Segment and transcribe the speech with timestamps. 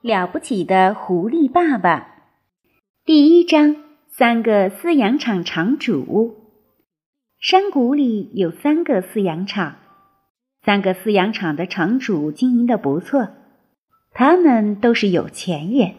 [0.00, 2.06] 了不起的狐狸爸爸
[3.04, 3.74] 第一章：
[4.06, 6.36] 三个饲养场场主。
[7.40, 9.74] 山谷里有三个饲养场，
[10.64, 13.30] 三个饲养场的场主经营的不错。
[14.12, 15.94] 他们都是有钱人，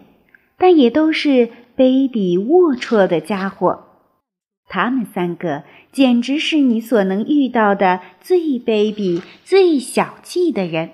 [0.58, 3.84] 但也都是卑鄙龌龊的家伙。
[4.70, 10.92] 他们三个简直是你所能遇到的最卑鄙、最小气的人。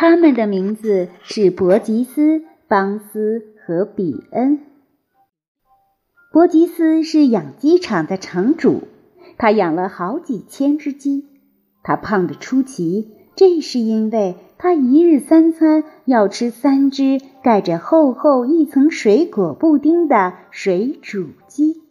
[0.00, 4.60] 他们的名字是伯吉斯、邦斯和比恩。
[6.30, 8.82] 伯吉斯是养鸡场的场主，
[9.38, 11.26] 他养了好几千只鸡。
[11.82, 21.82] 他胖得出奇，这是因为他一日三餐要吃三只盖着厚厚一层水果布丁的水煮鸡。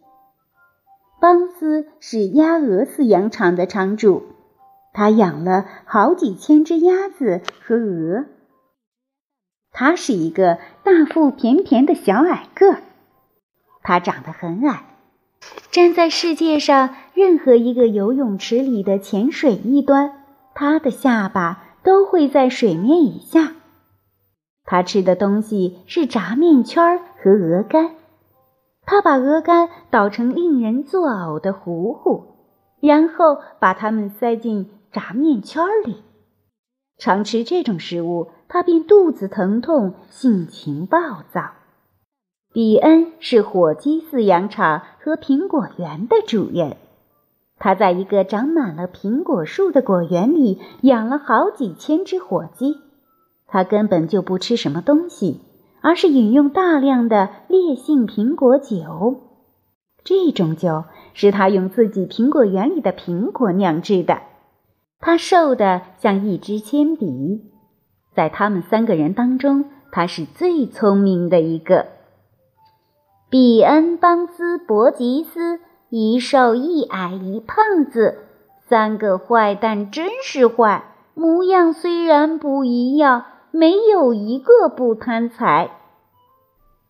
[1.20, 4.22] 邦斯是鸭鹅饲养场的场主，
[4.92, 8.26] 他养了好几千只鸭子和鹅。
[9.70, 12.82] 他是一个大腹便便的小矮个儿，
[13.82, 14.84] 他长得很矮，
[15.70, 23.52] 站在世界上任何一个游泳池里的浅水一端，他的下巴都会在水面以下。
[24.64, 27.92] 他吃的东西是炸面圈和鹅肝。
[28.84, 32.24] 他把鹅肝捣成令人作呕的糊糊，
[32.80, 36.02] 然后把它们塞进炸面圈里。
[36.98, 40.98] 常吃这种食物，他便肚子疼痛，性情暴
[41.32, 41.52] 躁。
[42.52, 46.76] 比恩是火鸡饲养场和苹果园的主人，
[47.58, 52.76] 他在一个长满了苹果树的果园里养了好几千只火鸡。
[53.46, 55.40] 他根本就不吃什么东西。
[55.80, 59.20] 而是饮用大量的烈性苹果酒，
[60.02, 60.82] 这种酒
[61.14, 64.22] 是他用自己苹果园里的苹果酿制的。
[65.00, 67.42] 他瘦得像一支铅笔，
[68.14, 71.86] 在他们三个人当中，他是最聪明的一个。
[73.30, 75.60] 比恩、邦斯、伯吉斯，
[75.90, 78.18] 一瘦一矮一胖子，
[78.68, 83.24] 三个坏蛋真是坏，模样虽然不一样。
[83.50, 85.70] 没有一个不贪财。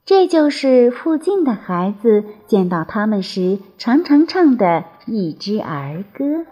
[0.04, 6.44] 这就是附近的孩子见到他们时常常唱的一支儿歌。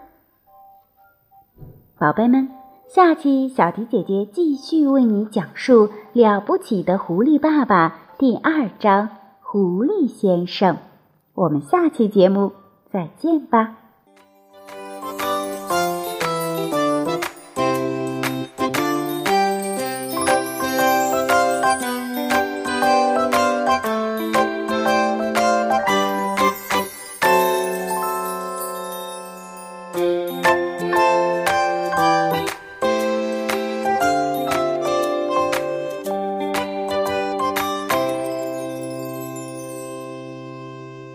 [1.99, 2.49] 宝贝们，
[2.87, 9.07] 下期小迪姐姐继续为你讲述《了不起的狐狸爸爸》第二章
[9.41, 10.75] 《狐狸先生》。
[11.33, 12.51] 我们下期节目
[12.91, 13.77] 再见吧。